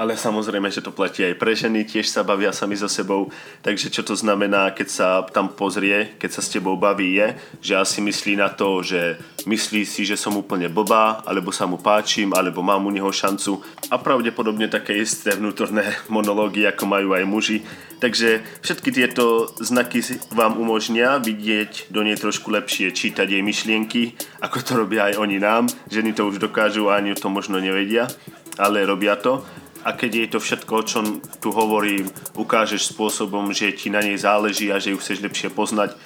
[0.00, 3.28] ale samozrejme, že to platí aj pre ženy, tiež sa bavia sami so sebou,
[3.60, 7.76] takže čo to znamená, keď sa tam pozrie, keď sa s tebou baví je, že
[7.76, 12.32] asi myslí na to, že myslí si, že som úplne blbá, alebo sa mu páčim,
[12.32, 13.60] alebo mám u neho šancu
[13.92, 17.60] a pravdepodobne také isté vnútorné monológy, ako majú aj muži.
[18.00, 20.00] Takže všetky tieto znaky
[20.32, 25.36] vám umožnia vidieť do nej trošku lepšie, čítať jej myšlienky, ako to robia aj oni
[25.36, 25.68] nám.
[25.92, 28.08] Ženy to už dokážu a ani to možno nevedia,
[28.56, 29.44] ale robia to
[29.84, 31.04] a keď jej to všetko, o čom
[31.40, 35.96] tu hovorím, ukážeš spôsobom, že ti na nej záleží a že ju chceš lepšie poznať,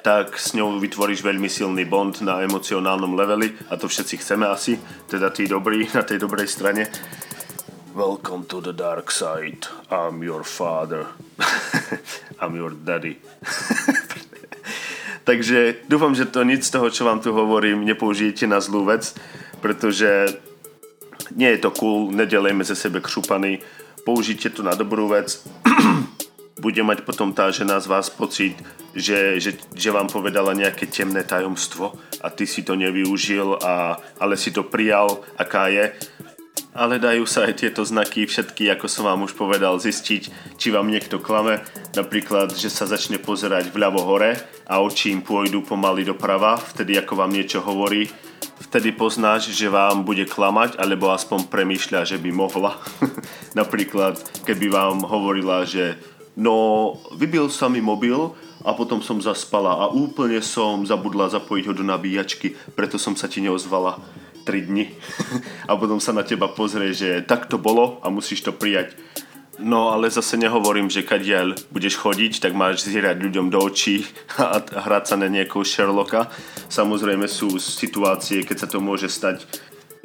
[0.00, 4.80] tak s ňou vytvoríš veľmi silný bond na emocionálnom leveli a to všetci chceme asi,
[5.10, 6.88] teda tí dobrí na tej dobrej strane.
[7.92, 9.66] Welcome to the dark side.
[9.90, 11.10] I'm your father.
[12.40, 13.18] I'm your daddy.
[15.28, 19.12] Takže dúfam, že to nic z toho, čo vám tu hovorím, nepoužijete na zlú vec,
[19.60, 20.40] pretože
[21.34, 23.58] nie je to cool, nedelejme ze sebe křupany,
[24.04, 25.44] použijte to na dobrú vec.
[26.58, 28.58] Bude mať potom tá žena z vás pocit,
[28.90, 34.34] že, že, že vám povedala nejaké temné tajomstvo a ty si to nevyužil, a, ale
[34.34, 35.94] si to prijal, aká je
[36.78, 40.86] ale dajú sa aj tieto znaky všetky, ako som vám už povedal, zistiť, či vám
[40.86, 41.58] niekto klame.
[41.98, 47.18] Napríklad, že sa začne pozerať vľavo hore a oči im pôjdu pomaly doprava, vtedy ako
[47.18, 48.06] vám niečo hovorí.
[48.68, 52.76] Vtedy poznáš, že vám bude klamať, alebo aspoň premýšľa, že by mohla.
[53.56, 55.96] Napríklad, keby vám hovorila, že
[56.36, 61.72] no, vybil sa mi mobil a potom som zaspala a úplne som zabudla zapojiť ho
[61.72, 64.04] do nabíjačky, preto som sa ti neozvala
[64.44, 64.92] 3 dni
[65.70, 68.92] a potom sa na teba pozrie, že tak to bolo a musíš to prijať.
[69.58, 74.06] No ale zase nehovorím, že kadiaľ budeš chodiť, tak máš zierať ľuďom do očí
[74.38, 76.30] a hrať sa na niekoho Sherlocka.
[76.70, 79.42] Samozrejme sú situácie, keď sa to môže stať,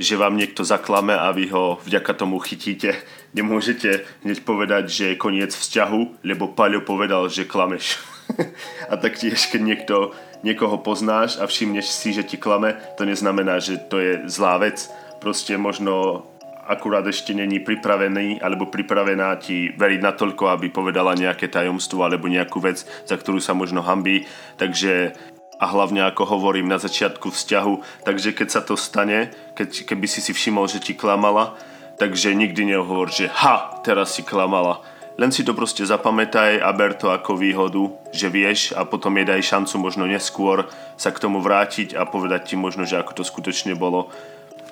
[0.02, 2.98] že vám niekto zaklame a vy ho vďaka tomu chytíte.
[3.38, 8.02] Nemôžete hneď povedať, že je koniec vzťahu, lebo Paľo povedal, že klameš.
[8.92, 9.96] a taktiež, keď niekto
[10.42, 14.90] niekoho poznáš a všimneš si, že ti klame, to neznamená, že to je zlá vec.
[15.22, 16.26] Proste možno
[16.68, 22.60] akurát ešte není pripravený alebo pripravená ti veriť natoľko, aby povedala nejaké tajomstvo alebo nejakú
[22.64, 24.26] vec, za ktorú sa možno hambí.
[24.56, 25.16] Takže
[25.62, 30.20] a hlavne ako hovorím na začiatku vzťahu, takže keď sa to stane, keď, keby si
[30.20, 31.56] si všimol, že ti klamala,
[31.96, 34.84] takže nikdy nehovor, že ha, teraz si klamala
[35.14, 39.30] len si to proste zapamätaj a ber to ako výhodu, že vieš a potom je
[39.30, 40.66] daj šancu možno neskôr
[40.98, 44.10] sa k tomu vrátiť a povedať ti možno, že ako to skutočne bolo.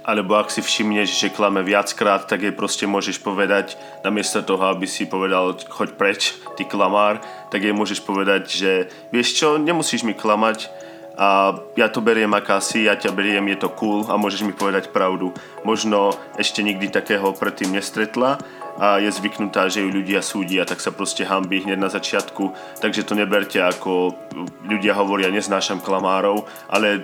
[0.02, 4.90] Alebo ak si všimneš, že klame viackrát, tak jej proste môžeš povedať, namiesto toho, aby
[4.90, 7.22] si povedal, choď preč, ty klamár,
[7.54, 8.72] tak jej môžeš povedať, že
[9.14, 10.74] vieš čo, nemusíš mi klamať,
[11.22, 14.96] a ja to beriem akási, ja ťa beriem, je to cool a môžeš mi povedať
[14.96, 15.36] pravdu.
[15.62, 18.40] Možno ešte nikdy takého predtým nestretla
[18.80, 22.56] a je zvyknutá, že ju ľudia súdia, tak sa proste hambí hneď na začiatku.
[22.80, 24.16] Takže to neberte ako
[24.64, 27.04] ľudia hovoria, neznášam klamárov, ale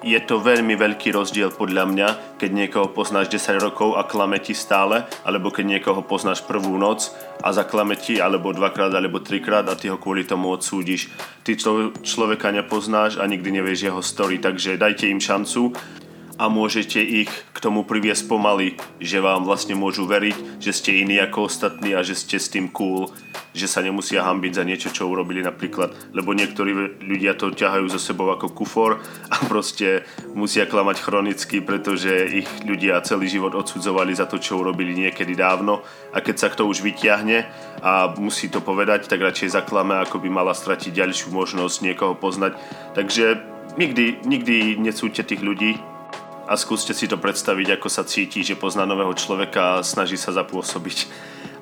[0.00, 2.08] je to veľmi veľký rozdiel podľa mňa,
[2.40, 7.12] keď niekoho poznáš 10 rokov a klame ti stále, alebo keď niekoho poznáš prvú noc
[7.44, 11.12] a zaklame ti, alebo dvakrát, alebo trikrát a ty ho kvôli tomu odsúdiš.
[11.44, 11.56] Ty
[12.00, 15.76] človeka nepoznáš a nikdy nevieš jeho story, takže dajte im šancu
[16.40, 21.20] a môžete ich k tomu priviesť pomaly, že vám vlastne môžu veriť, že ste iní
[21.20, 23.12] ako ostatní a že ste s tým cool,
[23.52, 28.00] že sa nemusia hambiť za niečo, čo urobili napríklad, lebo niektorí ľudia to ťahajú so
[28.00, 34.24] sebou ako kufor a proste musia klamať chronicky, pretože ich ľudia celý život odsudzovali za
[34.24, 35.84] to, čo urobili niekedy dávno
[36.16, 37.44] a keď sa to už vyťahne
[37.84, 42.56] a musí to povedať, tak radšej zaklame, ako by mala stratiť ďalšiu možnosť niekoho poznať.
[42.96, 43.44] Takže
[43.76, 45.89] nikdy, nikdy nesúďte tých ľudí,
[46.50, 50.34] a skúste si to predstaviť, ako sa cíti, že pozná nového človeka a snaží sa
[50.34, 51.06] zapôsobiť.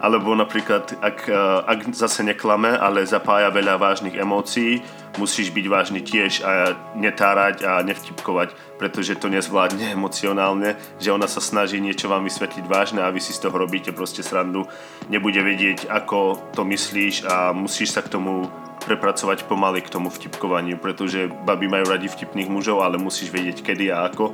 [0.00, 1.34] Alebo napríklad, ak, e,
[1.68, 4.80] ak zase neklame, ale zapája veľa vážnych emócií,
[5.20, 11.44] musíš byť vážny tiež a netárať a nevtipkovať, pretože to nezvládne emocionálne, že ona sa
[11.44, 14.64] snaží niečo vám vysvetliť vážne a vy si z toho robíte proste srandu.
[15.12, 18.48] Nebude vedieť, ako to myslíš a musíš sa k tomu
[18.88, 23.92] prepracovať pomaly k tomu vtipkovaniu, pretože baby majú radi vtipných mužov, ale musíš vedieť kedy
[23.92, 24.32] a ako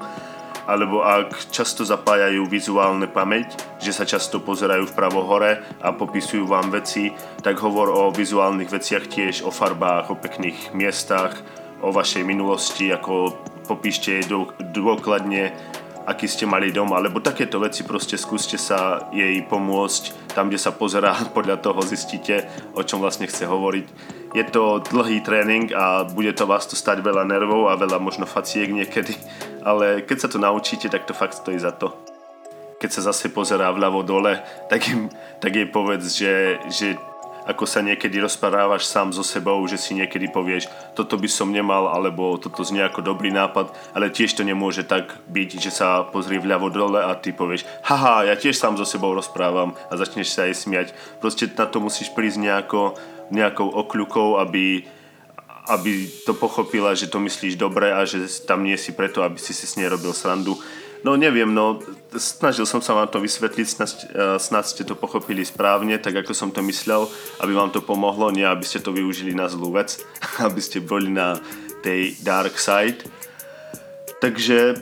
[0.65, 6.73] alebo ak často zapájajú vizuálne pamäť, že sa často pozerajú vpravo hore a popisujú vám
[6.73, 7.13] veci,
[7.45, 11.37] tak hovor o vizuálnych veciach tiež, o farbách, o pekných miestach,
[11.85, 13.37] o vašej minulosti, ako
[13.69, 14.25] popíšte
[14.73, 15.53] dôkladne,
[16.05, 20.73] aký ste mali dom, alebo takéto veci proste skúste sa jej pomôcť, tam, kde sa
[20.73, 22.45] pozerá, podľa toho zistíte,
[22.77, 23.87] o čom vlastne chce hovoriť.
[24.35, 28.27] Je to dlhý tréning a bude to vás to stať veľa nervov a veľa možno
[28.27, 29.15] faciek niekedy,
[29.63, 31.95] ale keď sa to naučíte, tak to fakt stojí za to.
[32.83, 35.07] Keď sa zase pozerá vľavo dole, tak, im,
[35.39, 36.99] tak jej povedz, že, že
[37.45, 40.67] ako sa niekedy rozprávaš sám so sebou, že si niekedy povieš,
[40.97, 45.13] toto by som nemal, alebo toto znie ako dobrý nápad, ale tiež to nemôže tak
[45.29, 49.13] byť, že sa pozrie vľavo dole a ty povieš, haha, ja tiež sám so sebou
[49.13, 50.89] rozprávam a začneš sa aj smiať.
[51.21, 52.97] Proste na to musíš prísť nejako,
[53.31, 54.85] nejakou okľukou, aby,
[55.71, 55.93] aby
[56.25, 59.65] to pochopila, že to myslíš dobre a že tam nie si preto, aby si si
[59.65, 60.57] s nej robil srandu.
[61.05, 61.85] No neviem, no
[62.17, 66.33] snažil som sa vám to vysvetliť, snad, eh, snad ste to pochopili správne, tak ako
[66.33, 67.05] som to myslel,
[67.45, 70.01] aby vám to pomohlo, nie aby ste to využili na zlú vec,
[70.47, 71.37] aby ste boli na
[71.85, 73.05] tej dark side.
[74.25, 74.81] Takže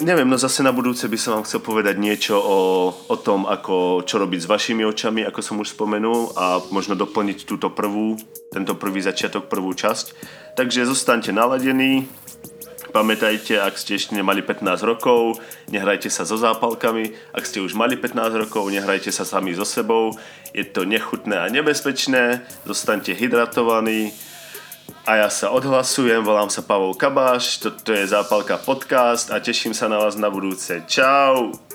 [0.00, 2.58] neviem, no zase na budúce by som vám chcel povedať niečo o,
[2.92, 7.44] o tom, ako, čo robiť s vašimi očami, ako som už spomenul a možno doplniť
[7.44, 8.16] túto prvú,
[8.48, 10.16] tento prvý začiatok, prvú časť.
[10.56, 12.08] Takže zostaňte naladení,
[12.90, 15.38] Pamätajte, ak ste ešte nemali 15 rokov,
[15.70, 17.14] nehrajte sa so zápalkami.
[17.30, 20.10] Ak ste už mali 15 rokov, nehrajte sa sami so sebou.
[20.50, 22.42] Je to nechutné a nebezpečné.
[22.66, 24.10] Zostaňte hydratovaní.
[25.08, 29.88] A ja sa odhlasujem, volám sa Pavol Kabáš, toto je Zápalka podcast a teším sa
[29.88, 30.84] na vás na budúce.
[30.84, 31.69] Čau!